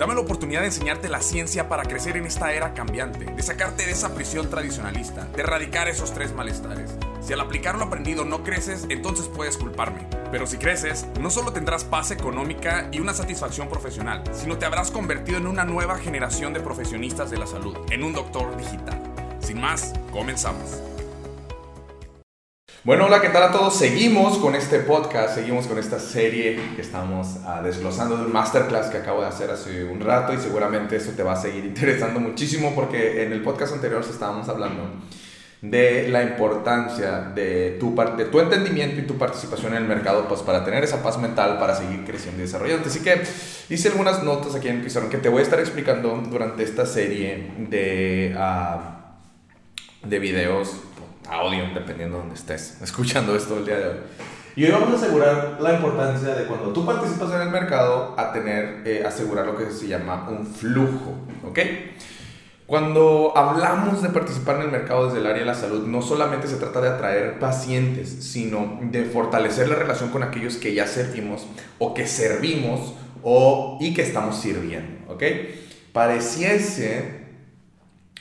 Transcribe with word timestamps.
Dame 0.00 0.14
la 0.14 0.22
oportunidad 0.22 0.60
de 0.62 0.68
enseñarte 0.68 1.10
la 1.10 1.20
ciencia 1.20 1.68
para 1.68 1.82
crecer 1.82 2.16
en 2.16 2.24
esta 2.24 2.54
era 2.54 2.72
cambiante, 2.72 3.26
de 3.26 3.42
sacarte 3.42 3.84
de 3.84 3.92
esa 3.92 4.14
prisión 4.14 4.48
tradicionalista, 4.48 5.26
de 5.26 5.42
erradicar 5.42 5.88
esos 5.88 6.14
tres 6.14 6.32
malestares. 6.32 6.90
Si 7.20 7.34
al 7.34 7.40
aplicar 7.42 7.76
lo 7.76 7.84
aprendido 7.84 8.24
no 8.24 8.42
creces, 8.42 8.86
entonces 8.88 9.28
puedes 9.28 9.58
culparme. 9.58 10.06
Pero 10.30 10.46
si 10.46 10.56
creces, 10.56 11.06
no 11.20 11.28
solo 11.28 11.52
tendrás 11.52 11.84
paz 11.84 12.12
económica 12.12 12.88
y 12.90 13.00
una 13.00 13.12
satisfacción 13.12 13.68
profesional, 13.68 14.22
sino 14.32 14.56
te 14.56 14.64
habrás 14.64 14.90
convertido 14.90 15.36
en 15.36 15.46
una 15.46 15.66
nueva 15.66 15.98
generación 15.98 16.54
de 16.54 16.60
profesionistas 16.60 17.30
de 17.30 17.36
la 17.36 17.46
salud, 17.46 17.76
en 17.90 18.02
un 18.02 18.14
doctor 18.14 18.56
digital. 18.56 19.02
Sin 19.40 19.60
más, 19.60 19.92
comenzamos. 20.12 20.89
Bueno, 22.82 23.04
hola, 23.04 23.20
¿qué 23.20 23.28
tal 23.28 23.42
a 23.42 23.52
todos? 23.52 23.76
Seguimos 23.76 24.38
con 24.38 24.54
este 24.54 24.78
podcast, 24.78 25.34
seguimos 25.34 25.66
con 25.66 25.78
esta 25.78 26.00
serie 26.00 26.58
que 26.74 26.80
estamos 26.80 27.36
uh, 27.44 27.62
desglosando 27.62 28.16
de 28.16 28.24
un 28.24 28.32
masterclass 28.32 28.86
que 28.86 28.96
acabo 28.96 29.20
de 29.20 29.26
hacer 29.26 29.50
hace 29.50 29.84
un 29.84 30.00
rato 30.00 30.32
y 30.32 30.38
seguramente 30.38 30.96
eso 30.96 31.10
te 31.14 31.22
va 31.22 31.34
a 31.34 31.36
seguir 31.36 31.62
interesando 31.66 32.20
muchísimo 32.20 32.74
porque 32.74 33.22
en 33.22 33.32
el 33.32 33.42
podcast 33.42 33.74
anterior 33.74 34.02
estábamos 34.08 34.48
hablando 34.48 34.84
de 35.60 36.08
la 36.08 36.22
importancia 36.22 37.20
de 37.20 37.76
tu, 37.78 37.94
de 38.16 38.24
tu 38.24 38.40
entendimiento 38.40 38.98
y 38.98 39.02
tu 39.02 39.18
participación 39.18 39.74
en 39.74 39.82
el 39.82 39.88
mercado 39.88 40.26
pues, 40.26 40.40
para 40.40 40.64
tener 40.64 40.82
esa 40.82 41.02
paz 41.02 41.18
mental, 41.18 41.58
para 41.58 41.74
seguir 41.74 42.02
creciendo 42.06 42.40
y 42.40 42.46
desarrollando. 42.46 42.88
Así 42.88 43.00
que 43.00 43.20
hice 43.68 43.88
algunas 43.88 44.22
notas 44.22 44.54
aquí 44.54 44.68
en 44.68 44.82
Pizarro 44.82 45.10
que 45.10 45.18
te 45.18 45.28
voy 45.28 45.40
a 45.40 45.42
estar 45.42 45.60
explicando 45.60 46.16
durante 46.30 46.62
esta 46.62 46.86
serie 46.86 47.52
de, 47.58 48.34
uh, 48.38 50.08
de 50.08 50.18
videos, 50.18 50.76
audio, 51.28 51.64
dependiendo 51.74 52.16
de 52.16 52.22
donde 52.22 52.34
estés 52.34 52.78
escuchando 52.82 53.34
esto 53.34 53.58
el 53.58 53.66
día 53.66 53.78
de 53.78 53.88
hoy. 53.88 53.96
Y 54.56 54.64
hoy 54.64 54.72
vamos 54.72 54.90
a 54.92 55.04
asegurar 55.04 55.58
la 55.60 55.74
importancia 55.74 56.34
de 56.34 56.44
cuando 56.44 56.72
tú 56.72 56.84
participas 56.84 57.30
en 57.32 57.42
el 57.42 57.50
mercado 57.50 58.14
a 58.18 58.32
tener, 58.32 58.82
eh, 58.84 59.04
asegurar 59.06 59.46
lo 59.46 59.56
que 59.56 59.70
se 59.70 59.86
llama 59.86 60.28
un 60.28 60.44
flujo, 60.44 61.14
¿ok? 61.48 61.58
Cuando 62.66 63.32
hablamos 63.36 64.00
de 64.00 64.10
participar 64.10 64.56
en 64.56 64.62
el 64.62 64.70
mercado 64.70 65.06
desde 65.06 65.18
el 65.18 65.26
área 65.26 65.40
de 65.40 65.46
la 65.46 65.54
salud, 65.54 65.86
no 65.86 66.02
solamente 66.02 66.46
se 66.46 66.56
trata 66.56 66.80
de 66.80 66.88
atraer 66.88 67.38
pacientes, 67.40 68.08
sino 68.08 68.78
de 68.82 69.04
fortalecer 69.06 69.68
la 69.68 69.74
relación 69.74 70.10
con 70.10 70.22
aquellos 70.22 70.56
que 70.56 70.72
ya 70.72 70.86
servimos 70.86 71.46
o 71.78 71.94
que 71.94 72.06
servimos 72.06 72.94
o, 73.24 73.76
y 73.80 73.92
que 73.92 74.02
estamos 74.02 74.36
sirviendo. 74.36 75.12
¿ok? 75.12 75.22
Pareciese 75.92 77.19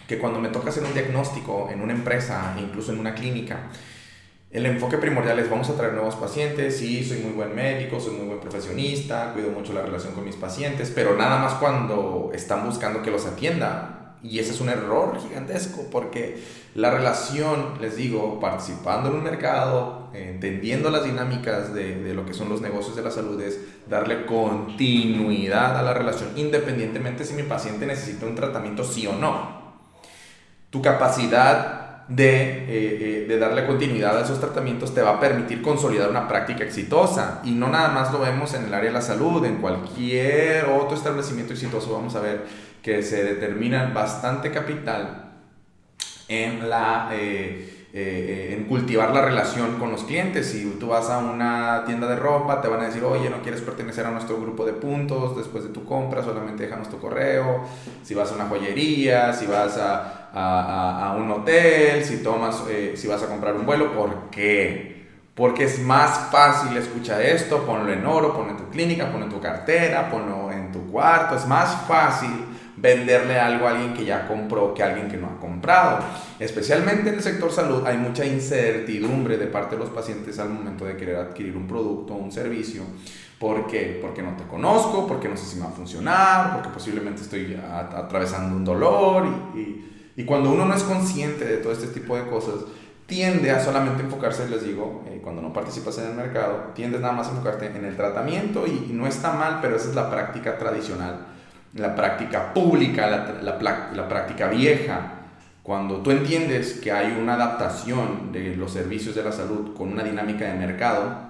que 0.09 0.17
cuando 0.17 0.39
me 0.39 0.49
toca 0.49 0.69
hacer 0.69 0.83
un 0.83 0.93
diagnóstico 0.93 1.69
en 1.71 1.81
una 1.81 1.93
empresa, 1.93 2.55
incluso 2.59 2.91
en 2.91 2.99
una 2.99 3.13
clínica, 3.13 3.69
el 4.49 4.65
enfoque 4.65 4.97
primordial 4.97 5.38
es 5.38 5.47
vamos 5.47 5.69
a 5.69 5.75
traer 5.75 5.93
nuevos 5.93 6.15
pacientes, 6.15 6.77
sí, 6.77 7.03
soy 7.03 7.19
muy 7.19 7.33
buen 7.33 7.53
médico, 7.53 7.99
soy 7.99 8.15
muy 8.15 8.25
buen 8.25 8.39
profesionista, 8.39 9.31
cuido 9.33 9.52
mucho 9.52 9.71
la 9.71 9.83
relación 9.83 10.13
con 10.13 10.25
mis 10.25 10.35
pacientes, 10.35 10.91
pero 10.95 11.15
nada 11.15 11.37
más 11.37 11.53
cuando 11.53 12.31
están 12.33 12.65
buscando 12.65 13.03
que 13.03 13.11
los 13.11 13.27
atienda 13.27 14.15
y 14.23 14.39
ese 14.39 14.52
es 14.52 14.59
un 14.59 14.69
error 14.69 15.15
gigantesco 15.21 15.85
porque 15.91 16.43
la 16.73 16.89
relación, 16.89 17.75
les 17.80 17.95
digo, 17.95 18.39
participando 18.39 19.09
en 19.09 19.15
un 19.17 19.23
mercado, 19.23 20.09
entendiendo 20.13 20.89
las 20.89 21.03
dinámicas 21.03 21.71
de, 21.75 22.02
de, 22.02 22.15
lo 22.15 22.25
que 22.25 22.33
son 22.33 22.49
los 22.49 22.61
negocios 22.61 22.95
de 22.95 23.03
la 23.03 23.11
salud, 23.11 23.39
es 23.39 23.59
darle 23.87 24.25
continuidad 24.25 25.77
a 25.77 25.83
la 25.83 25.93
relación, 25.93 26.30
independientemente 26.36 27.25
si 27.25 27.36
mi 27.36 27.43
paciente 27.43 27.86
necesita 27.86 28.25
un 28.25 28.33
tratamiento 28.33 28.83
sí 28.83 29.05
o 29.05 29.14
no. 29.14 29.58
Tu 30.69 30.81
capacidad 30.81 31.80
de, 32.09 32.41
eh, 32.41 32.67
eh, 32.67 33.25
de 33.27 33.37
darle 33.37 33.67
continuidad 33.67 34.17
a 34.17 34.23
esos 34.23 34.39
tratamientos 34.39 34.95
te 34.95 35.02
va 35.02 35.11
a 35.11 35.19
permitir 35.19 35.61
consolidar 35.61 36.09
una 36.09 36.27
práctica 36.27 36.63
exitosa. 36.63 37.41
Y 37.43 37.52
no 37.52 37.69
nada 37.69 37.89
más 37.89 38.11
lo 38.11 38.19
vemos 38.19 38.53
en 38.55 38.65
el 38.65 38.73
área 38.73 38.89
de 38.89 38.93
la 38.93 39.02
salud, 39.02 39.45
en 39.45 39.57
cualquier 39.57 40.65
otro 40.65 40.97
establecimiento 40.97 41.53
exitoso 41.53 41.93
vamos 41.93 42.15
a 42.15 42.19
ver 42.19 42.45
que 42.81 43.03
se 43.03 43.23
determinan 43.23 43.93
bastante 43.93 44.52
capital 44.52 45.31
en, 46.27 46.69
la, 46.69 47.09
eh, 47.11 48.55
en 48.57 48.65
cultivar 48.65 49.13
la 49.13 49.21
relación 49.21 49.77
con 49.77 49.91
los 49.91 50.03
clientes. 50.03 50.47
Si 50.47 50.77
tú 50.80 50.87
vas 50.87 51.09
a 51.11 51.19
una 51.19 51.83
tienda 51.86 52.07
de 52.07 52.15
ropa, 52.15 52.59
te 52.61 52.67
van 52.67 52.81
a 52.81 52.86
decir, 52.86 53.03
oye, 53.03 53.30
no 53.30 53.43
quieres 53.43 53.61
pertenecer 53.61 54.05
a 54.07 54.11
nuestro 54.11 54.41
grupo 54.41 54.65
de 54.65 54.73
puntos 54.73 55.37
después 55.37 55.63
de 55.63 55.69
tu 55.69 55.86
compra, 55.86 56.23
solamente 56.23 56.63
déjanos 56.63 56.89
tu 56.89 56.99
correo. 56.99 57.65
Si 58.01 58.15
vas 58.15 58.31
a 58.31 58.36
una 58.36 58.45
joyería, 58.45 59.33
si 59.33 59.45
vas 59.45 59.77
a, 59.77 60.18
a, 60.34 61.10
a 61.10 61.16
un 61.17 61.32
hotel, 61.32 62.04
si, 62.04 62.17
tomas, 62.17 62.64
eh, 62.70 62.94
si 62.95 63.08
vas 63.08 63.23
a 63.23 63.28
comprar 63.28 63.56
un 63.56 63.66
vuelo, 63.66 63.94
¿por 63.94 64.30
qué? 64.30 65.08
Porque 65.36 65.64
es 65.64 65.80
más 65.80 66.30
fácil 66.32 66.76
escuchar 66.76 67.22
esto, 67.22 67.66
ponlo 67.66 67.92
en 67.92 68.06
oro, 68.06 68.34
ponlo 68.34 68.52
en 68.52 68.58
tu 68.58 68.70
clínica, 68.70 69.10
ponlo 69.12 69.26
en 69.26 69.32
tu 69.32 69.40
cartera, 69.40 70.10
ponlo 70.10 70.52
en 70.52 70.72
tu 70.72 70.92
cuarto, 70.92 71.36
es 71.36 71.45
más 71.45 71.88
fácil 71.88 72.30
venderle 72.82 73.40
algo 73.40 73.67
a 73.67 73.72
alguien 73.72 73.94
que 73.94 74.06
ya 74.06 74.28
compró 74.28 74.73
que 74.73 74.84
a 74.84 74.88
alguien 74.88 75.10
que 75.10 75.17
no 75.17 75.28
ha 75.28 75.40
comprado. 75.40 76.00
Especialmente 76.40 77.10
en 77.10 77.16
el 77.16 77.23
sector 77.23 77.52
salud 77.52 77.84
hay 77.86 77.98
mucha 77.98 78.26
incertidumbre 78.26 79.38
de 79.38 79.48
parte 79.48 79.76
de 79.76 79.82
los 79.82 79.90
pacientes 79.90 80.40
al 80.40 80.50
momento 80.50 80.86
de 80.86 80.96
querer 80.96 81.17
adquirir 81.17 81.56
un 81.56 81.67
producto 81.67 82.14
o 82.14 82.17
un 82.17 82.32
servicio. 82.32 82.84
¿Por 83.38 83.67
qué? 83.67 84.00
Porque 84.02 84.22
no 84.22 84.36
te 84.36 84.44
conozco, 84.44 85.08
porque 85.08 85.30
no 85.30 85.38
sé 85.38 85.46
si 85.46 85.60
va 85.60 85.67
a 85.67 85.72
funcionar, 85.72 86.54
porque 86.54 86.70
posiblemente 86.70 87.22
estoy 87.22 87.58
atravesando 87.96 88.56
un 88.56 88.66
dolor 88.66 89.26
y, 89.56 89.86
cuando 90.25 90.52
uno 90.52 90.65
no 90.65 90.73
es 90.73 90.83
consciente 90.83 91.45
de 91.45 91.57
todo 91.57 91.71
este 91.71 91.87
tipo 91.87 92.15
de 92.15 92.25
cosas, 92.27 92.55
tiende 93.05 93.52
a 93.52 93.63
solamente 93.63 94.03
enfocarse, 94.03 94.47
les 94.49 94.63
digo, 94.63 95.03
eh, 95.07 95.19
cuando 95.23 95.41
no 95.41 95.52
participas 95.52 95.97
en 95.97 96.07
el 96.07 96.13
mercado, 96.13 96.71
tiendes 96.75 97.02
nada 97.02 97.13
más 97.13 97.27
a 97.27 97.31
enfocarte 97.31 97.67
en 97.67 97.85
el 97.85 97.95
tratamiento 97.95 98.65
y, 98.67 98.89
y 98.89 98.93
no 98.93 99.07
está 99.07 99.33
mal, 99.33 99.59
pero 99.61 99.75
esa 99.75 99.89
es 99.89 99.95
la 99.95 100.09
práctica 100.09 100.57
tradicional 100.57 101.25
la 101.73 101.95
práctica 101.95 102.53
pública, 102.53 103.07
la, 103.41 103.59
la, 103.93 104.09
práctica 104.09 104.47
vieja, 104.47 105.13
cuando 105.61 105.97
tú 105.97 106.11
entiendes 106.11 106.80
que 106.81 106.91
hay 106.91 107.15
una 107.19 107.36
adaptación 107.36 108.31
de 108.31 108.55
los 108.55 108.71
servicios 108.71 109.15
de 109.15 109.23
la 109.23 109.31
salud 109.31 109.75
con 109.75 109.91
una 109.91 110.03
dinámica 110.03 110.45
de 110.45 110.55
mercado, 110.55 111.30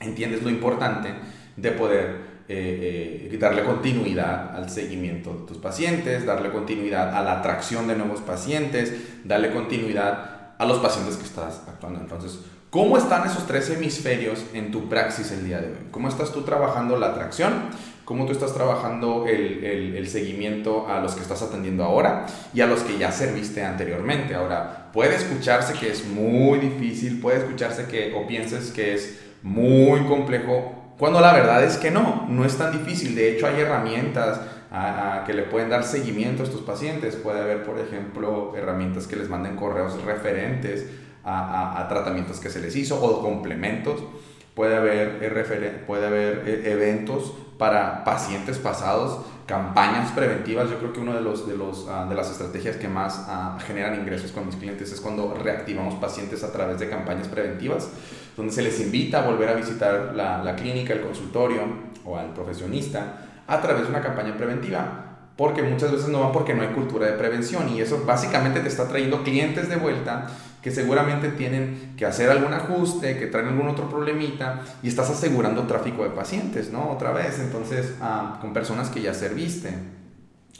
entiendes 0.00 0.42
lo 0.42 0.50
importante 0.50 1.12
de 1.56 1.70
poder 1.72 2.33
eh, 2.48 3.30
eh, 3.32 3.38
darle 3.38 3.64
continuidad 3.64 4.54
al 4.54 4.68
seguimiento 4.68 5.32
de 5.32 5.46
tus 5.46 5.58
pacientes, 5.58 6.26
darle 6.26 6.50
continuidad 6.50 7.16
a 7.16 7.22
la 7.22 7.38
atracción 7.38 7.88
de 7.88 7.96
nuevos 7.96 8.20
pacientes, 8.20 8.92
darle 9.24 9.50
continuidad 9.50 10.54
a 10.58 10.66
los 10.66 10.78
pacientes 10.78 11.16
que 11.16 11.24
estás 11.24 11.62
actuando. 11.66 12.00
Entonces, 12.00 12.40
¿cómo 12.70 12.98
están 12.98 13.26
esos 13.26 13.46
tres 13.46 13.70
hemisferios 13.70 14.44
en 14.52 14.70
tu 14.70 14.88
praxis 14.88 15.32
el 15.32 15.46
día 15.46 15.60
de 15.60 15.68
hoy? 15.68 15.78
¿Cómo 15.90 16.08
estás 16.08 16.32
tú 16.32 16.42
trabajando 16.42 16.96
la 16.98 17.08
atracción? 17.08 17.52
cómo 18.04 18.26
tú 18.26 18.32
estás 18.32 18.52
trabajando 18.52 19.24
el, 19.26 19.64
el, 19.64 19.96
el, 19.96 20.08
seguimiento 20.08 20.86
a 20.88 21.00
los 21.00 21.14
que 21.14 21.22
estás 21.22 21.40
atendiendo 21.40 21.84
ahora 21.84 22.26
y 22.52 22.60
a 22.60 22.66
los 22.66 22.80
que 22.80 22.98
ya 22.98 23.10
serviste 23.10 23.64
anteriormente. 23.64 24.34
Ahora, 24.34 24.90
puede 24.92 25.16
escucharse 25.16 25.72
que 25.72 25.90
es 25.90 26.06
muy 26.06 26.58
difícil, 26.58 27.20
puede 27.20 27.38
escucharse 27.38 27.86
que 27.86 28.12
o 28.14 28.26
pienses 28.26 28.70
que 28.72 28.92
es 28.92 29.20
muy 29.42 30.00
complejo, 30.06 30.83
cuando 30.98 31.20
la 31.20 31.32
verdad 31.32 31.64
es 31.64 31.76
que 31.76 31.90
no, 31.90 32.26
no 32.28 32.44
es 32.44 32.56
tan 32.56 32.72
difícil. 32.72 33.14
De 33.14 33.32
hecho, 33.32 33.46
hay 33.46 33.60
herramientas 33.60 34.40
a, 34.70 35.20
a 35.20 35.24
que 35.24 35.32
le 35.32 35.42
pueden 35.44 35.70
dar 35.70 35.84
seguimiento 35.84 36.42
a 36.42 36.46
estos 36.46 36.62
pacientes. 36.62 37.16
Puede 37.16 37.40
haber, 37.40 37.64
por 37.64 37.78
ejemplo, 37.78 38.54
herramientas 38.56 39.06
que 39.06 39.16
les 39.16 39.28
manden 39.28 39.56
correos 39.56 40.02
referentes 40.04 40.86
a, 41.24 41.80
a, 41.80 41.88
tratamientos 41.88 42.38
que 42.38 42.50
se 42.50 42.60
les 42.60 42.76
hizo 42.76 43.02
o 43.02 43.22
complementos 43.22 44.02
puede 44.54 44.76
haber, 44.76 45.18
eh, 45.20 45.82
puede 45.86 46.06
haber 46.06 46.42
eh, 46.46 46.72
eventos 46.72 47.34
para 47.58 48.04
pacientes 48.04 48.58
pasados, 48.58 49.20
campañas 49.46 50.10
preventivas. 50.12 50.70
Yo 50.70 50.78
creo 50.78 50.92
que 50.92 51.00
una 51.00 51.14
de, 51.14 51.20
los, 51.20 51.46
de, 51.46 51.56
los, 51.56 51.86
uh, 51.86 52.08
de 52.08 52.14
las 52.14 52.30
estrategias 52.30 52.76
que 52.76 52.88
más 52.88 53.26
uh, 53.28 53.60
generan 53.60 53.94
ingresos 53.94 54.32
con 54.32 54.46
mis 54.46 54.56
clientes 54.56 54.90
es 54.92 55.00
cuando 55.00 55.34
reactivamos 55.34 55.94
pacientes 55.96 56.42
a 56.42 56.52
través 56.52 56.78
de 56.78 56.88
campañas 56.88 57.28
preventivas, 57.28 57.88
donde 58.36 58.52
se 58.52 58.62
les 58.62 58.80
invita 58.80 59.22
a 59.22 59.26
volver 59.26 59.48
a 59.48 59.54
visitar 59.54 60.12
la, 60.14 60.42
la 60.42 60.56
clínica, 60.56 60.92
el 60.92 61.00
consultorio 61.00 61.60
o 62.04 62.16
al 62.16 62.32
profesionista 62.34 63.42
a 63.46 63.60
través 63.60 63.84
de 63.84 63.88
una 63.90 64.00
campaña 64.00 64.36
preventiva 64.36 65.04
porque 65.36 65.62
muchas 65.62 65.90
veces 65.90 66.08
no 66.08 66.20
van 66.20 66.32
porque 66.32 66.54
no 66.54 66.62
hay 66.62 66.68
cultura 66.68 67.06
de 67.06 67.14
prevención 67.14 67.68
y 67.68 67.80
eso 67.80 68.04
básicamente 68.06 68.60
te 68.60 68.68
está 68.68 68.88
trayendo 68.88 69.22
clientes 69.24 69.68
de 69.68 69.76
vuelta 69.76 70.26
que 70.62 70.70
seguramente 70.70 71.28
tienen 71.28 71.94
que 71.96 72.06
hacer 72.06 72.30
algún 72.30 72.54
ajuste, 72.54 73.18
que 73.18 73.26
traen 73.26 73.48
algún 73.48 73.68
otro 73.68 73.88
problemita 73.90 74.62
y 74.82 74.88
estás 74.88 75.10
asegurando 75.10 75.64
tráfico 75.64 76.04
de 76.04 76.10
pacientes, 76.10 76.72
¿no? 76.72 76.90
Otra 76.90 77.12
vez, 77.12 77.38
entonces, 77.38 77.94
ah, 78.00 78.38
con 78.40 78.54
personas 78.54 78.88
que 78.88 79.02
ya 79.02 79.12
serviste. 79.12 79.74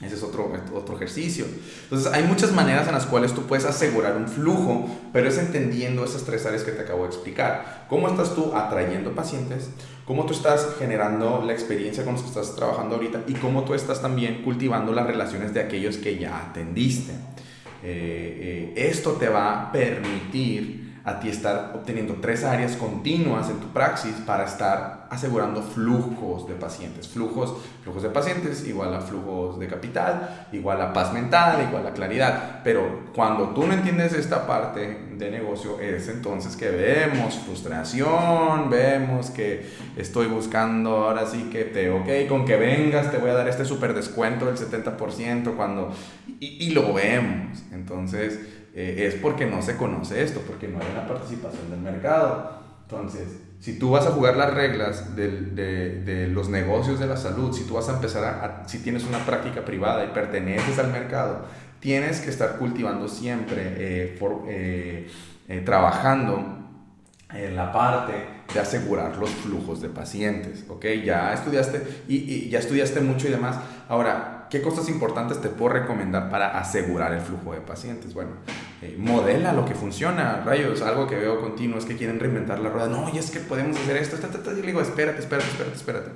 Ese 0.03 0.17
es 0.17 0.23
otro, 0.25 0.53
otro 0.75 0.97
ejercicio. 0.97 1.47
Entonces, 1.85 2.13
hay 2.13 2.25
muchas 2.25 2.53
maneras 2.53 2.89
en 2.89 2.95
las 2.95 3.07
cuales 3.07 3.33
tú 3.33 3.43
puedes 3.43 3.65
asegurar 3.65 4.17
un 4.17 4.27
flujo, 4.27 4.89
pero 5.13 5.29
es 5.29 5.39
entendiendo 5.39 6.05
esas 6.05 6.25
tres 6.25 6.45
áreas 6.47 6.65
que 6.65 6.73
te 6.73 6.83
acabo 6.83 7.05
de 7.05 7.11
explicar. 7.11 7.87
¿Cómo 7.89 8.09
estás 8.09 8.35
tú 8.35 8.53
atrayendo 8.55 9.15
pacientes? 9.15 9.71
¿Cómo 10.05 10.27
tú 10.27 10.33
estás 10.33 10.75
generando 10.79 11.45
la 11.47 11.53
experiencia 11.53 12.05
con 12.05 12.15
los 12.15 12.23
que 12.23 12.29
estás 12.29 12.57
trabajando 12.57 12.97
ahorita? 12.97 13.23
Y 13.29 13.35
cómo 13.35 13.65
tú 13.65 13.75
estás 13.75 14.03
también 14.03 14.43
cultivando 14.43 14.93
las 14.93 15.07
relaciones 15.07 15.55
de 15.55 15.61
aquellos 15.61 15.97
que 15.99 16.19
ya 16.19 16.51
atendiste. 16.51 17.13
Eh, 17.83 18.73
eh, 18.77 18.89
esto 18.89 19.13
te 19.13 19.29
va 19.29 19.63
a 19.63 19.73
permitir 19.73 20.84
a 21.05 21.21
ti 21.21 21.29
estar 21.29 21.73
obteniendo 21.75 22.15
tres 22.15 22.45
áreas 22.45 22.77
continuas 22.77 23.51
en 23.51 23.59
tu 23.59 23.67
praxis 23.69 24.15
para 24.25 24.45
estar 24.45 25.07
asegurando 25.11 25.63
flujos 25.63 26.49
de 26.49 26.55
pacientes. 26.55 27.09
Flujos, 27.09 27.55
flujos 27.83 28.03
de 28.03 28.09
pacientes 28.09 28.67
igual 28.67 28.95
a 28.95 29.03
flujos 29.03 29.59
de 29.59 29.67
capital, 29.67 30.47
igual 30.51 30.81
a 30.81 30.95
paz 30.95 31.13
mental, 31.13 31.67
igual 31.69 31.87
a 31.87 31.93
claridad. 31.93 32.63
Pero 32.65 33.05
cuando 33.15 33.51
tú 33.51 33.67
no 33.67 33.75
entiendes 33.75 34.15
esta 34.15 34.47
parte 34.47 35.09
de 35.13 35.31
negocio, 35.31 35.79
es 35.79 36.09
entonces 36.09 36.57
que 36.57 36.71
vemos 36.71 37.35
frustración, 37.35 38.71
vemos 38.71 39.29
que 39.29 39.71
estoy 39.97 40.27
buscando 40.27 41.05
ahora 41.05 41.27
sí 41.27 41.51
que 41.53 41.65
te, 41.65 41.91
ok, 41.91 42.29
con 42.31 42.47
que 42.47 42.57
vengas 42.57 43.11
te 43.11 43.19
voy 43.19 43.29
a 43.29 43.35
dar 43.35 43.47
este 43.47 43.67
súper 43.67 43.93
descuento 43.93 44.47
del 44.47 44.57
70% 44.57 45.55
cuando... 45.55 45.93
Y, 46.41 46.67
y 46.67 46.71
lo 46.71 46.95
vemos. 46.95 47.63
Entonces 47.73 48.41
eh, 48.75 49.07
es 49.07 49.15
porque 49.15 49.47
no 49.47 49.63
se 49.63 49.77
conoce 49.77 50.23
esto, 50.23 50.41
porque 50.41 50.67
no 50.67 50.81
hay 50.81 50.87
una 50.91 51.07
participación 51.07 51.71
del 51.71 51.81
mercado. 51.81 52.59
Entonces, 52.83 53.29
si 53.61 53.79
tú 53.79 53.91
vas 53.93 54.05
a 54.07 54.11
jugar 54.11 54.37
las 54.37 54.53
reglas 54.53 55.15
de, 55.15 55.31
de, 55.31 56.01
de 56.03 56.27
los 56.27 56.49
negocios 56.49 56.99
de 56.99 57.07
la 57.07 57.17
salud, 57.17 57.53
si 57.53 57.65
tú 57.65 57.75
vas 57.75 57.89
a 57.89 57.95
empezar 57.95 58.25
a, 58.25 58.69
si 58.69 58.81
tienes 58.81 59.05
una 59.05 59.25
práctica 59.25 59.65
privada 59.65 60.05
y 60.05 60.09
perteneces 60.09 60.79
al 60.81 60.91
mercado, 60.91 61.47
tienes 61.79 62.21
que 62.21 62.31
estar 62.31 62.59
cultivando 62.59 63.07
siempre, 63.07 63.63
eh, 63.77 64.19
eh, 64.49 65.11
eh 65.49 65.61
trabajando 65.65 66.59
en 67.33 67.57
la 67.57 67.73
parte 67.73 68.13
de 68.53 68.61
asegurar 68.61 69.17
los 69.17 69.31
flujos 69.31 69.81
de 69.81 69.89
pacientes, 69.89 70.65
¿ok? 70.69 70.85
Ya 71.05 71.33
estudiaste 71.33 72.03
y, 72.09 72.17
y 72.17 72.49
ya 72.51 72.59
estudiaste 72.59 73.01
mucho 73.01 73.29
y 73.29 73.31
demás. 73.31 73.57
Ahora, 73.89 74.35
¿Qué 74.55 74.63
cosas 74.63 74.89
importantes 74.89 75.41
te 75.41 75.49
puedo 75.49 75.73
recomendar 75.73 76.31
para 76.31 76.57
asegurar 76.57 77.13
el 77.13 77.21
flujo 77.21 77.55
de 77.55 77.61
pacientes? 77.61 78.15
Bueno, 78.15 78.31
eh, 78.85 78.97
modela 78.99 79.55
lo 79.55 79.65
que 79.65 79.75
funciona, 79.75 80.43
rayos, 80.45 80.83
algo 80.83 81.07
que 81.07 81.17
veo 81.17 81.41
continuo 81.41 81.79
es 81.79 81.87
que 81.87 81.97
quieren 81.97 82.21
reinventar 82.21 82.59
la 82.59 82.69
rueda. 82.69 82.89
No, 82.89 83.11
y 83.13 83.17
es 83.17 83.31
que 83.31 83.41
podemos 83.41 83.79
hacer 83.79 83.97
esto. 83.97 84.19
Yo 84.21 84.53
le 84.53 84.63
digo, 84.63 84.83
espérate, 84.83 85.21
espérate, 85.21 85.49
espérate, 85.49 85.77
espérate. 85.77 86.11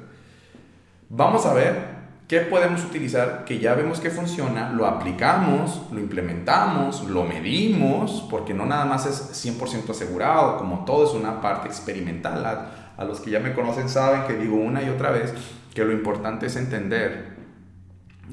Vamos 1.09 1.47
a 1.47 1.55
ver 1.55 1.99
qué 2.29 2.41
podemos 2.41 2.85
utilizar 2.85 3.47
que 3.47 3.59
ya 3.59 3.75
vemos 3.75 4.01
que 4.01 4.11
funciona, 4.11 4.71
lo 4.71 4.87
aplicamos, 4.87 5.87
lo 5.91 5.99
implementamos, 5.99 7.09
lo 7.09 7.25
medimos, 7.25 8.27
porque 8.31 8.53
no 8.53 8.67
nada 8.67 8.85
más 8.85 9.07
es 9.07 9.47
100% 9.47 9.89
asegurado, 9.89 10.59
como 10.59 10.85
todo 10.85 11.07
es 11.07 11.15
una 11.15 11.41
parte 11.41 11.69
experimental. 11.69 12.45
A, 12.45 12.93
a 12.99 13.05
los 13.05 13.21
que 13.21 13.31
ya 13.31 13.41
me 13.41 13.55
conocen 13.55 13.89
saben 13.89 14.25
que 14.27 14.35
digo 14.35 14.57
una 14.57 14.83
y 14.83 14.91
otra 14.91 15.11
vez 15.11 15.33
que 15.73 15.85
lo 15.85 15.93
importante 15.93 16.47
es 16.47 16.57
entender 16.57 17.38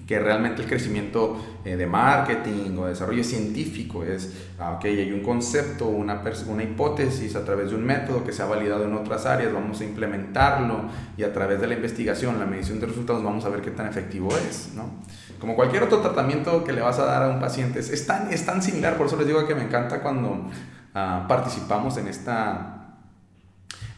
que 0.07 0.19
realmente 0.19 0.61
el 0.61 0.67
crecimiento 0.67 1.43
eh, 1.65 1.75
de 1.75 1.87
marketing 1.87 2.77
o 2.77 2.85
desarrollo 2.85 3.23
científico 3.23 4.03
es, 4.03 4.33
ah, 4.59 4.73
ok, 4.73 4.85
hay 4.85 5.11
un 5.11 5.21
concepto, 5.21 5.87
una, 5.87 6.21
una 6.47 6.63
hipótesis 6.63 7.35
a 7.35 7.43
través 7.43 7.71
de 7.71 7.75
un 7.75 7.83
método 7.83 8.23
que 8.23 8.31
se 8.31 8.43
ha 8.43 8.45
validado 8.45 8.85
en 8.85 8.93
otras 8.93 9.25
áreas, 9.25 9.51
vamos 9.51 9.81
a 9.81 9.83
implementarlo 9.83 10.89
y 11.17 11.23
a 11.23 11.33
través 11.33 11.59
de 11.59 11.67
la 11.67 11.73
investigación, 11.73 12.39
la 12.39 12.45
medición 12.45 12.79
de 12.79 12.85
resultados, 12.85 13.23
vamos 13.23 13.45
a 13.45 13.49
ver 13.49 13.61
qué 13.61 13.71
tan 13.71 13.87
efectivo 13.87 14.29
es, 14.49 14.73
¿no? 14.75 14.89
Como 15.39 15.55
cualquier 15.55 15.83
otro 15.83 15.99
tratamiento 15.99 16.63
que 16.63 16.71
le 16.71 16.81
vas 16.81 16.99
a 16.99 17.05
dar 17.05 17.23
a 17.23 17.29
un 17.29 17.39
paciente, 17.39 17.79
es, 17.79 18.05
tan, 18.05 18.31
es 18.31 18.45
tan 18.45 18.61
similar, 18.61 18.97
por 18.97 19.07
eso 19.07 19.17
les 19.17 19.25
digo 19.25 19.45
que 19.47 19.55
me 19.55 19.63
encanta 19.63 20.01
cuando 20.01 20.49
ah, 20.93 21.25
participamos 21.27 21.97
en 21.97 22.07
esta, 22.07 22.99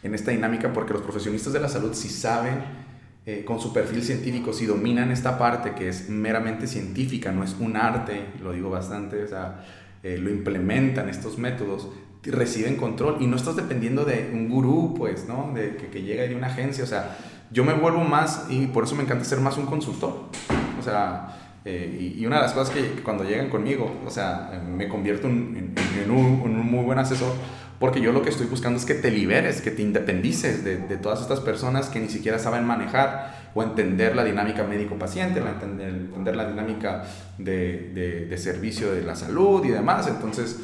en 0.02 0.14
esta 0.14 0.30
dinámica, 0.30 0.72
porque 0.72 0.94
los 0.94 1.02
profesionistas 1.02 1.52
de 1.52 1.60
la 1.60 1.68
salud 1.68 1.92
sí 1.92 2.08
saben 2.08 2.87
eh, 3.30 3.44
con 3.44 3.60
su 3.60 3.74
perfil 3.74 4.02
científico, 4.02 4.54
si 4.54 4.64
dominan 4.64 5.10
esta 5.10 5.36
parte 5.36 5.74
que 5.74 5.90
es 5.90 6.08
meramente 6.08 6.66
científica, 6.66 7.30
no 7.30 7.44
es 7.44 7.56
un 7.60 7.76
arte, 7.76 8.24
lo 8.42 8.52
digo 8.52 8.70
bastante, 8.70 9.22
o 9.22 9.28
sea, 9.28 9.66
eh, 10.02 10.16
lo 10.16 10.30
implementan 10.30 11.10
estos 11.10 11.36
métodos, 11.36 11.90
reciben 12.22 12.76
control 12.76 13.18
y 13.20 13.26
no 13.26 13.36
estás 13.36 13.54
dependiendo 13.54 14.06
de 14.06 14.30
un 14.32 14.48
gurú, 14.48 14.94
pues, 14.96 15.28
¿no? 15.28 15.52
De 15.54 15.76
que, 15.76 15.88
que 15.88 16.04
llega 16.04 16.22
de 16.22 16.34
una 16.34 16.46
agencia, 16.46 16.82
o 16.82 16.86
sea, 16.86 17.18
yo 17.50 17.66
me 17.66 17.74
vuelvo 17.74 18.02
más 18.02 18.46
y 18.48 18.66
por 18.68 18.84
eso 18.84 18.94
me 18.94 19.02
encanta 19.02 19.26
ser 19.26 19.40
más 19.40 19.58
un 19.58 19.66
consultor, 19.66 20.30
o 20.78 20.82
sea, 20.82 21.50
eh, 21.66 22.14
y, 22.16 22.24
una 22.24 22.36
de 22.36 22.42
las 22.44 22.54
cosas 22.54 22.74
que 22.74 23.02
cuando 23.02 23.24
llegan 23.24 23.50
conmigo, 23.50 23.94
o 24.06 24.10
sea, 24.10 24.58
me 24.66 24.88
convierto 24.88 25.26
en, 25.26 25.74
en, 26.02 26.10
un, 26.10 26.40
en 26.46 26.56
un 26.58 26.66
muy 26.66 26.82
buen 26.82 26.98
asesor, 26.98 27.34
porque 27.78 28.00
yo 28.00 28.12
lo 28.12 28.22
que 28.22 28.30
estoy 28.30 28.46
buscando 28.46 28.78
es 28.78 28.84
que 28.84 28.94
te 28.94 29.10
liberes, 29.10 29.60
que 29.60 29.70
te 29.70 29.82
independices 29.82 30.64
de, 30.64 30.76
todas 30.96 31.20
estas 31.20 31.40
personas 31.40 31.88
que 31.88 32.00
ni 32.00 32.08
siquiera 32.08 32.38
saben 32.38 32.64
manejar 32.64 33.50
o 33.54 33.62
entender 33.62 34.16
la 34.16 34.24
dinámica 34.24 34.64
médico-paciente, 34.64 35.38
entender, 35.38 35.88
entender, 35.88 36.36
la 36.36 36.48
dinámica 36.48 37.04
de, 37.38 38.34
servicio 38.36 38.92
de 38.92 39.02
la 39.02 39.14
salud 39.14 39.64
y 39.64 39.68
demás. 39.68 40.08
Entonces, 40.08 40.58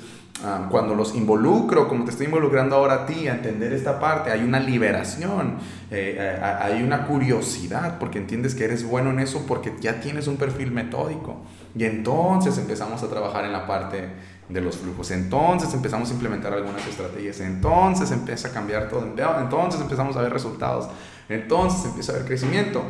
ah, 0.44 0.66
cuando 0.68 0.96
los 0.96 1.14
involucro, 1.14 1.86
como 1.86 2.04
te 2.04 2.10
estoy 2.10 2.26
involucrando 2.26 2.74
ahora 2.74 2.94
a 2.94 3.06
ti, 3.06 3.28
a 3.28 3.34
entender 3.34 3.72
esta 3.72 4.00
parte, 4.00 4.32
hay 4.32 4.42
una 4.42 4.58
liberación, 4.58 5.58
eh, 5.92 6.40
hay 6.42 6.82
una 6.82 7.06
curiosidad, 7.06 7.98
porque 8.00 8.18
entiendes 8.18 8.56
que 8.56 8.64
eres 8.64 8.82
bueno 8.82 9.10
en 9.10 9.20
eso, 9.20 9.44
porque 9.46 9.72
ya 9.80 10.00
tienes 10.00 10.26
un 10.26 10.36
perfil 10.36 10.72
metódico. 10.72 11.42
Y 11.76 11.84
entonces 11.84 12.58
empezamos 12.58 13.04
a 13.04 13.08
trabajar 13.08 13.44
en 13.44 13.52
la 13.52 13.68
parte 13.68 14.08
de 14.48 14.60
los 14.60 14.76
flujos. 14.76 15.10
Entonces 15.10 15.72
empezamos 15.74 16.10
a 16.10 16.12
implementar 16.14 16.52
algunas 16.52 16.86
estrategias, 16.86 17.40
entonces 17.40 18.10
empieza 18.10 18.48
a 18.48 18.50
cambiar 18.52 18.88
todo, 18.88 19.04
entonces 19.04 19.80
empezamos 19.80 20.16
a 20.16 20.22
ver 20.22 20.32
resultados, 20.32 20.88
entonces 21.28 21.86
empieza 21.86 22.12
a 22.12 22.14
haber 22.16 22.26
crecimiento. 22.26 22.82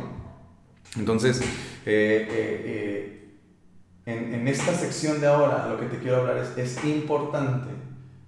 Entonces, 0.97 1.41
eh, 1.41 1.45
eh, 1.85 2.27
eh, 2.35 3.37
en, 4.05 4.33
en, 4.33 4.47
esta 4.47 4.73
sección 4.73 5.19
de 5.19 5.27
ahora 5.27 5.67
lo 5.67 5.79
que 5.79 5.87
te 5.87 5.99
quiero 5.99 6.21
hablar 6.21 6.37
es, 6.37 6.57
es 6.57 6.85
importante 6.85 7.69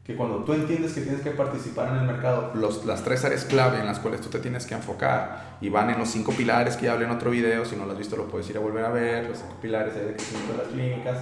que 0.07 0.15
cuando 0.15 0.37
tú 0.45 0.53
entiendes 0.53 0.93
que 0.93 1.01
tienes 1.01 1.19
que 1.21 1.31
participar 1.31 1.89
en 1.89 1.97
el 1.97 2.05
mercado, 2.05 2.51
los, 2.55 2.85
las 2.85 3.03
tres 3.03 3.25
áreas 3.25 3.43
clave 3.43 3.79
en 3.79 3.85
las 3.85 3.99
cuales 3.99 4.21
tú 4.21 4.29
te 4.29 4.39
tienes 4.39 4.65
que 4.65 4.73
enfocar 4.73 5.57
y 5.59 5.67
van 5.67 5.89
en 5.89 5.99
los 5.99 6.07
cinco 6.07 6.31
pilares 6.31 6.77
que 6.77 6.85
ya 6.85 6.93
hablé 6.93 7.05
en 7.05 7.11
otro 7.11 7.29
video, 7.29 7.65
si 7.65 7.75
no 7.75 7.85
lo 7.85 7.91
has 7.91 7.97
visto 7.97 8.15
lo 8.15 8.25
puedes 8.27 8.49
ir 8.49 8.55
a 8.55 8.61
volver 8.61 8.85
a 8.85 8.89
ver, 8.89 9.29
los 9.29 9.37
cinco 9.37 9.55
pilares 9.61 9.93
de 9.93 10.13
crecimiento 10.13 10.53
de 10.53 10.57
las 10.59 10.67
clínicas, 10.67 11.17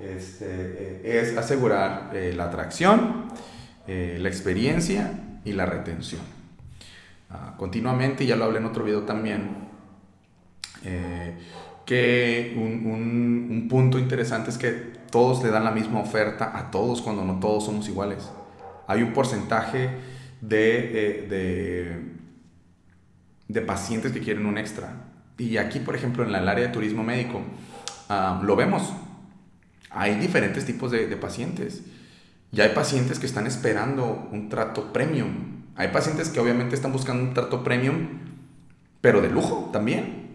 este, 0.00 0.46
eh, 0.46 1.20
es 1.20 1.36
asegurar 1.36 2.10
eh, 2.14 2.32
la 2.34 2.44
atracción, 2.44 3.26
eh, 3.86 4.16
la 4.20 4.28
experiencia 4.28 5.12
y 5.44 5.52
la 5.52 5.66
retención. 5.66 6.22
Ah, 7.28 7.54
continuamente, 7.58 8.24
ya 8.24 8.36
lo 8.36 8.44
hablé 8.44 8.58
en 8.58 8.66
otro 8.66 8.84
video 8.84 9.02
también, 9.02 9.68
que 11.84 12.54
un, 12.56 12.90
un, 12.90 13.48
un, 13.50 13.68
punto 13.68 13.98
interesante 13.98 14.48
es 14.48 14.56
que 14.56 14.70
todos 15.10 15.44
le 15.44 15.50
dan 15.50 15.64
la 15.64 15.70
misma 15.70 16.00
oferta 16.00 16.56
a 16.56 16.70
todos 16.70 17.02
cuando 17.02 17.22
no 17.22 17.38
todos 17.38 17.66
somos 17.66 17.86
iguales. 17.86 18.30
Hay 18.86 19.02
un 19.02 19.12
porcentaje 19.12 19.90
de, 20.40 21.26
de, 21.28 22.02
de 23.48 23.60
pacientes 23.60 24.12
que 24.12 24.20
quieren 24.20 24.46
un 24.46 24.56
extra. 24.56 24.94
Y 25.36 25.58
aquí, 25.58 25.80
por 25.80 25.94
ejemplo, 25.94 26.24
en 26.24 26.34
el 26.34 26.48
área 26.48 26.66
de 26.68 26.72
turismo 26.72 27.02
médico, 27.02 27.42
ah, 28.08 28.40
lo 28.42 28.56
vemos 28.56 28.94
hay 29.90 30.14
diferentes 30.16 30.64
tipos 30.64 30.90
de, 30.90 31.04
pacientes. 31.16 31.82
Y 32.52 32.60
hay 32.60 32.70
pacientes 32.70 33.18
que 33.18 33.26
están 33.26 33.46
esperando 33.46 34.28
un 34.32 34.48
trato 34.48 34.92
premium. 34.92 35.64
Hay 35.76 35.88
pacientes 35.88 36.28
que 36.30 36.40
obviamente 36.40 36.74
están 36.74 36.92
buscando 36.92 37.22
un 37.22 37.34
trato 37.34 37.62
premium, 37.62 38.08
pero 39.00 39.20
de 39.20 39.30
lujo 39.30 39.70
también. 39.72 40.28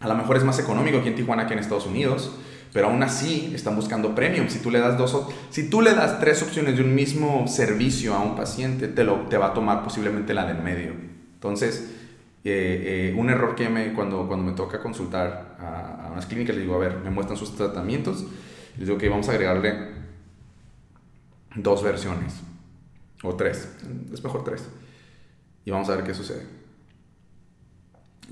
A 0.00 0.08
lo 0.08 0.14
mejor 0.14 0.36
es 0.36 0.44
más 0.44 0.58
económico 0.58 0.98
aquí 0.98 1.08
en 1.08 1.14
Tijuana 1.14 1.46
que 1.46 1.52
en 1.52 1.60
Estados 1.60 1.86
Unidos, 1.86 2.32
pero 2.72 2.88
aún 2.88 3.02
así 3.02 3.52
están 3.54 3.76
buscando 3.76 4.14
premium. 4.14 4.48
Si 4.48 4.58
tú 4.58 4.70
le 4.70 4.80
das 4.80 4.96
dos, 4.98 5.26
si 5.50 5.68
tú 5.68 5.82
le 5.82 5.94
das 5.94 6.18
tres 6.20 6.42
opciones 6.42 6.76
de 6.76 6.82
un 6.82 6.94
mismo 6.94 7.46
servicio 7.46 8.14
a 8.14 8.20
un 8.20 8.34
paciente, 8.34 8.88
te, 8.88 9.04
lo, 9.04 9.26
te 9.28 9.36
va 9.36 9.48
a 9.48 9.54
tomar 9.54 9.84
posiblemente 9.84 10.34
la 10.34 10.46
del 10.46 10.62
medio. 10.62 10.92
Entonces, 11.34 11.90
eh, 12.44 13.12
eh, 13.12 13.14
un 13.16 13.30
error 13.30 13.54
que 13.54 13.68
me, 13.68 13.92
cuando, 13.92 14.26
cuando 14.26 14.44
me 14.50 14.52
toca 14.52 14.80
consultar 14.80 15.56
a, 15.60 16.06
a 16.06 16.12
unas 16.12 16.26
clínicas, 16.26 16.56
le 16.56 16.62
digo, 16.62 16.74
a 16.74 16.78
ver, 16.78 16.98
me 17.04 17.10
muestran 17.10 17.38
sus 17.38 17.54
tratamientos 17.54 18.24
les 18.78 18.86
digo 18.86 18.98
que 18.98 19.08
vamos 19.08 19.28
a 19.28 19.32
agregarle 19.32 19.74
dos 21.54 21.82
versiones. 21.82 22.34
O 23.22 23.34
tres. 23.34 23.68
Es 24.12 24.22
mejor 24.24 24.44
tres. 24.44 24.68
Y 25.64 25.70
vamos 25.70 25.88
a 25.90 25.96
ver 25.96 26.04
qué 26.04 26.14
sucede. 26.14 26.60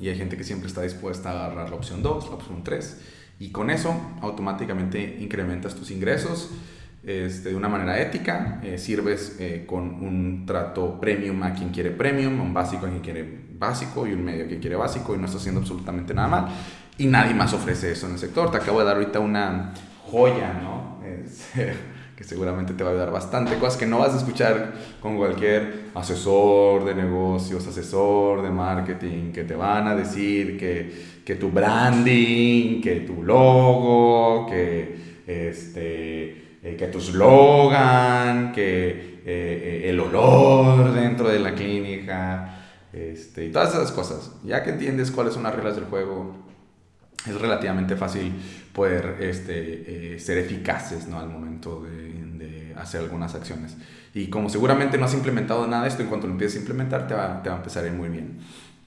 Y 0.01 0.09
hay 0.09 0.17
gente 0.17 0.37
que 0.37 0.45
siempre 0.45 0.69
está 0.69 0.83
dispuesta 0.83 1.31
a 1.31 1.47
agarrar 1.47 1.71
la 1.71 1.77
opción 1.77 2.03
2, 2.03 2.29
la 2.29 2.35
opción 2.37 2.63
3. 2.63 3.01
Y 3.41 3.51
con 3.51 3.71
eso 3.71 3.95
automáticamente 4.21 5.19
incrementas 5.21 5.75
tus 5.75 5.91
ingresos 5.91 6.51
este, 7.05 7.51
de 7.51 7.55
una 7.55 7.69
manera 7.69 8.01
ética. 8.01 8.61
Eh, 8.63 8.79
sirves 8.79 9.37
eh, 9.41 9.65
con 9.67 9.83
un 9.83 10.45
trato 10.47 11.01
premium 11.01 11.43
a 11.43 11.53
quien 11.53 11.71
quiere 11.71 11.91
premium, 11.91 12.41
un 12.41 12.55
básico 12.55 12.87
a 12.87 12.89
quien 12.89 13.01
quiere 13.03 13.49
básico 13.59 14.07
y 14.07 14.13
un 14.13 14.25
medio 14.25 14.45
a 14.45 14.49
quien 14.49 14.61
quiere 14.61 14.77
básico 14.77 15.15
y 15.15 15.19
no 15.19 15.27
estás 15.27 15.41
haciendo 15.41 15.61
absolutamente 15.61 16.15
nada 16.15 16.29
mal. 16.29 16.49
y 16.97 17.07
nadie 17.07 17.35
más 17.35 17.53
ofrece 17.53 17.93
eso 17.93 18.07
en 18.07 18.13
el 18.13 18.19
sector. 18.19 18.51
Te 18.51 18.57
acabo 18.57 18.81
de 18.81 18.87
dar 18.87 18.97
ahorita 18.97 19.21
una 19.21 19.73
joya, 20.11 20.53
¿no? 20.55 20.99
que 22.19 22.25
seguramente 22.25 22.75
te 22.75 22.83
va 22.83 22.91
a 22.91 22.93
ayudar 22.95 23.13
bastante. 23.13 23.57
Cosas 23.59 23.79
que 23.79 23.87
no 23.87 24.01
vas 24.01 24.13
a 24.13 24.17
escuchar 24.17 24.73
con 25.01 25.17
cualquier 25.17 25.91
asesor 25.95 26.85
de 26.85 26.93
negocios, 26.93 27.65
asesor 27.65 28.43
de 28.43 28.51
marketing, 28.51 29.31
que 29.31 29.45
te 29.45 29.55
van 29.55 29.87
a 29.87 29.95
decir 29.95 30.59
que, 30.59 31.21
que 31.25 31.37
tu 31.37 31.51
branding, 31.53 32.81
que 32.81 33.05
tu 33.07 33.23
logo, 33.23 34.47
que, 34.47 35.23
este, 35.29 36.59
eh, 36.61 36.77
que 36.77 36.89
tu 36.89 37.01
slogan, 37.01 38.51
que 38.51 38.91
eh, 38.91 39.23
eh, 39.25 39.83
el 39.91 40.01
olor 40.01 40.93
dentro 40.93 41.29
de 41.29 41.39
la 41.39 41.55
clínica, 41.55 42.65
este, 42.93 43.49
todas 43.51 43.73
esas 43.75 43.93
cosas. 43.93 44.33
Ya 44.43 44.65
que 44.65 44.71
entiendes 44.71 45.13
cuáles 45.13 45.35
son 45.35 45.45
las 45.45 45.55
reglas 45.55 45.77
del 45.77 45.85
juego, 45.85 46.35
es 47.25 47.41
relativamente 47.41 47.95
fácil 47.95 48.33
poder 48.79 49.17
este, 49.19 50.15
eh, 50.15 50.21
ser 50.21 50.39
eficaces 50.39 51.09
¿no? 51.09 51.19
al 51.19 51.29
momento 51.29 51.83
de, 51.83 52.73
hacer 52.77 53.01
algunas 53.01 53.35
acciones. 53.35 53.77
Y 54.15 54.29
como 54.29 54.49
seguramente 54.49 54.99
no 54.99 55.07
has 55.07 55.15
implementado 55.15 55.67
nada 55.67 55.83
de 55.83 55.89
esto, 55.89 56.03
en 56.03 56.09
cuanto 56.09 56.29
lo 56.29 56.35
empieces 56.35 56.59
a 56.59 56.61
implementar 56.61 57.09
te 57.09 57.15
va, 57.15 57.43
te 57.43 57.49
va 57.49 57.57
a 57.57 57.59
empezar 57.59 57.83
a 57.83 57.89
ir 57.89 57.93
muy 57.93 58.09
bien. 58.09 58.39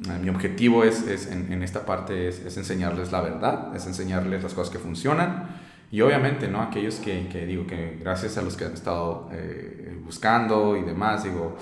Ah, 0.07 0.17
mi 0.17 0.29
objetivo 0.29 0.85
es, 0.85 1.05
es 1.07 1.29
en, 1.29 1.61
esta 1.61 1.85
parte 1.85 2.29
es, 2.29 2.39
es, 2.39 2.55
enseñarles 2.55 3.11
la 3.11 3.19
verdad, 3.19 3.75
es 3.75 3.85
enseñarles 3.85 4.41
las 4.43 4.53
cosas 4.53 4.71
que 4.71 4.79
funcionan 4.79 5.49
y 5.91 5.99
obviamente, 5.99 6.47
¿no? 6.47 6.61
Aquellos 6.61 6.95
que, 6.95 7.27
que 7.27 7.45
digo 7.45 7.67
que 7.67 7.97
gracias 7.99 8.37
a 8.37 8.41
los 8.41 8.55
que 8.55 8.63
han 8.63 8.73
estado 8.73 9.29
eh, 9.33 9.99
buscando 10.05 10.77
y 10.77 10.83
demás, 10.83 11.25
digo, 11.25 11.57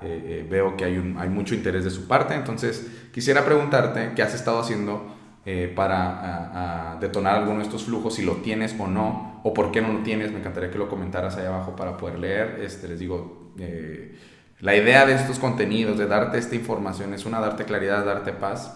eh, 0.00 0.46
veo 0.48 0.74
que 0.74 0.86
hay, 0.86 0.96
un, 0.96 1.18
hay 1.18 1.28
mucho 1.28 1.54
interés 1.54 1.84
de 1.84 1.90
su 1.90 2.08
parte, 2.08 2.34
entonces 2.34 2.86
quisiera 3.12 3.44
preguntarte 3.44 4.12
qué 4.16 4.22
has 4.22 4.34
estado 4.34 4.58
haciendo 4.58 5.13
eh, 5.46 5.70
para 5.74 6.96
detonar 7.00 7.36
alguno 7.36 7.58
de 7.58 7.64
estos 7.64 7.84
flujos, 7.84 8.14
si 8.14 8.22
lo 8.22 8.36
tienes 8.36 8.74
o 8.78 8.86
no, 8.86 9.40
o 9.42 9.52
por 9.52 9.70
qué 9.72 9.82
no 9.82 9.92
lo 9.92 10.00
tienes, 10.00 10.32
me 10.32 10.38
encantaría 10.38 10.70
que 10.70 10.78
lo 10.78 10.88
comentaras 10.88 11.36
ahí 11.36 11.44
abajo 11.44 11.76
para 11.76 11.98
poder 11.98 12.18
leer. 12.18 12.60
Este, 12.62 12.88
les 12.88 12.98
digo, 12.98 13.52
eh, 13.58 14.16
la 14.60 14.74
idea 14.74 15.04
de 15.04 15.14
estos 15.14 15.38
contenidos, 15.38 15.98
de 15.98 16.06
darte 16.06 16.38
esta 16.38 16.54
información, 16.54 17.12
es 17.12 17.26
una, 17.26 17.40
darte 17.40 17.64
claridad, 17.64 18.06
darte 18.06 18.32
paz 18.32 18.74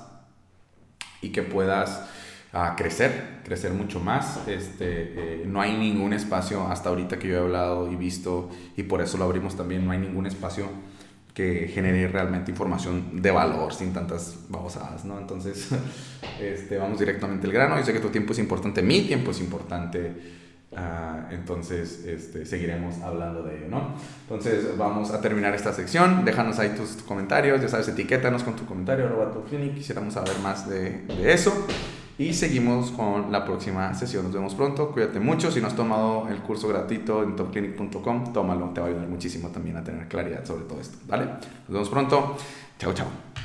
y 1.22 1.30
que 1.30 1.42
puedas 1.42 2.06
ah, 2.52 2.75
crecer, 2.76 3.40
crecer 3.44 3.72
mucho 3.72 3.98
más. 3.98 4.46
Este, 4.46 4.84
eh, 4.88 5.44
no 5.46 5.62
hay 5.62 5.75
ningún 5.75 6.12
espacio 6.12 6.66
hasta 6.66 6.90
ahorita 6.90 7.18
que 7.18 7.28
yo 7.28 7.37
he 7.37 7.40
hablado 7.40 7.90
y 7.90 7.96
visto, 7.96 8.50
y 8.76 8.82
por 8.82 9.00
eso 9.00 9.16
lo 9.16 9.25
abrimos 9.25 9.56
también, 9.56 9.87
no 9.87 9.92
hay 9.92 9.98
ningún 10.00 10.26
espacio 10.26 10.66
que 11.38 11.68
genere 11.68 12.09
realmente 12.09 12.50
información 12.50 13.23
de 13.23 13.30
valor 13.30 13.73
sin 13.73 13.92
tantas 13.92 14.37
babosadas, 14.49 15.04
¿no? 15.04 15.21
Entonces, 15.21 15.68
este, 16.40 16.76
vamos 16.78 16.99
directamente 16.99 17.47
al 17.47 17.52
grano. 17.52 17.78
Yo 17.78 17.85
sé 17.85 17.92
que 17.92 18.00
tu 18.00 18.09
tiempo 18.09 18.33
es 18.33 18.40
importante, 18.40 18.83
mi 18.83 19.02
tiempo 19.02 19.30
es 19.30 19.38
importante. 19.38 20.37
Uh, 20.73 21.33
entonces, 21.33 22.04
este, 22.07 22.45
seguiremos 22.45 23.00
hablando 23.02 23.45
de 23.45 23.57
ello, 23.57 23.68
¿no? 23.68 23.95
Entonces, 24.23 24.76
vamos 24.76 25.12
a 25.12 25.21
terminar 25.21 25.54
esta 25.54 25.73
sección. 25.73 26.25
Déjanos 26.25 26.59
ahí 26.59 26.71
tus 26.71 27.04
comentarios, 27.04 27.62
ya 27.62 27.68
sabes, 27.68 27.87
etiquétanos 27.87 28.42
con 28.42 28.57
tu 28.57 28.66
comentario, 28.66 29.09
Robato 29.09 29.45
Clinic. 29.45 29.76
Quisiéramos 29.76 30.14
saber 30.14 30.37
más 30.40 30.68
de, 30.68 31.02
de 31.07 31.33
eso. 31.33 31.52
Y 32.18 32.34
seguimos 32.34 32.90
con 32.90 33.30
la 33.30 33.44
próxima 33.44 33.94
sesión. 33.94 34.25
Nos 34.25 34.32
vemos 34.32 34.54
pronto. 34.56 34.90
Cuídate 34.90 35.20
mucho. 35.20 35.52
Si 35.52 35.60
no 35.60 35.68
has 35.68 35.76
tomado 35.76 36.28
el 36.28 36.38
curso 36.38 36.66
gratuito 36.66 37.22
en 37.22 37.37
topclinic.com, 37.37 38.32
tómalo. 38.32 38.70
Te 38.70 38.80
va 38.80 38.88
a 38.88 38.90
ayudar 38.90 39.06
muchísimo 39.06 39.50
también 39.50 39.76
a 39.76 39.84
tener 39.84 40.08
claridad 40.08 40.44
sobre 40.44 40.64
todo 40.64 40.80
esto. 40.80 40.98
¿Vale? 41.06 41.26
Nos 41.26 41.68
vemos 41.68 41.88
pronto. 41.88 42.37
Chao, 42.78 42.92
chao. 42.92 43.38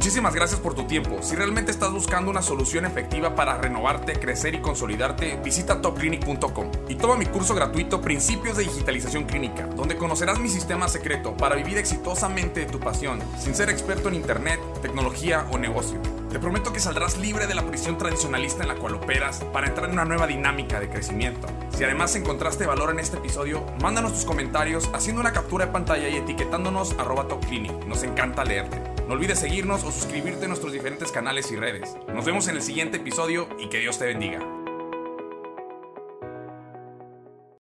Muchísimas 0.00 0.34
gracias 0.34 0.58
por 0.58 0.72
tu 0.72 0.86
tiempo. 0.86 1.18
Si 1.20 1.36
realmente 1.36 1.70
estás 1.70 1.92
buscando 1.92 2.30
una 2.30 2.40
solución 2.40 2.86
efectiva 2.86 3.34
para 3.34 3.58
renovarte, 3.58 4.14
crecer 4.14 4.54
y 4.54 4.62
consolidarte, 4.62 5.38
visita 5.44 5.82
topclinic.com 5.82 6.70
y 6.88 6.94
toma 6.94 7.16
mi 7.16 7.26
curso 7.26 7.54
gratuito 7.54 8.00
Principios 8.00 8.56
de 8.56 8.62
Digitalización 8.62 9.24
Clínica, 9.24 9.66
donde 9.66 9.98
conocerás 9.98 10.38
mi 10.38 10.48
sistema 10.48 10.88
secreto 10.88 11.36
para 11.36 11.54
vivir 11.54 11.76
exitosamente 11.76 12.60
de 12.60 12.66
tu 12.72 12.80
pasión, 12.80 13.20
sin 13.38 13.54
ser 13.54 13.68
experto 13.68 14.08
en 14.08 14.14
Internet, 14.14 14.58
tecnología 14.80 15.46
o 15.52 15.58
negocio. 15.58 16.00
Te 16.30 16.38
prometo 16.38 16.72
que 16.72 16.80
saldrás 16.80 17.18
libre 17.18 17.46
de 17.46 17.54
la 17.54 17.66
prisión 17.66 17.98
tradicionalista 17.98 18.62
en 18.62 18.68
la 18.68 18.76
cual 18.76 18.94
operas 18.94 19.44
para 19.52 19.66
entrar 19.66 19.90
en 19.90 19.96
una 19.96 20.06
nueva 20.06 20.26
dinámica 20.26 20.80
de 20.80 20.88
crecimiento. 20.88 21.46
Si 21.76 21.84
además 21.84 22.16
encontraste 22.16 22.64
valor 22.64 22.88
en 22.88 23.00
este 23.00 23.18
episodio, 23.18 23.66
mándanos 23.82 24.14
tus 24.14 24.24
comentarios 24.24 24.88
haciendo 24.94 25.20
una 25.20 25.34
captura 25.34 25.66
de 25.66 25.72
pantalla 25.72 26.08
y 26.08 26.16
etiquetándonos 26.16 26.94
arroba 26.98 27.28
topclinic. 27.28 27.84
Nos 27.84 28.02
encanta 28.02 28.46
leerte. 28.46 28.89
No 29.10 29.16
olvides 29.16 29.40
seguirnos 29.40 29.82
o 29.82 29.90
suscribirte 29.90 30.44
a 30.44 30.48
nuestros 30.48 30.72
diferentes 30.72 31.10
canales 31.10 31.50
y 31.50 31.56
redes. 31.56 31.96
Nos 32.14 32.24
vemos 32.24 32.46
en 32.46 32.54
el 32.54 32.62
siguiente 32.62 32.98
episodio 32.98 33.48
y 33.58 33.68
que 33.68 33.80
Dios 33.80 33.98
te 33.98 34.04
bendiga. 34.04 34.59